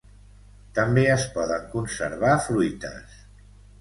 [0.77, 3.19] També es poden conservar fruites.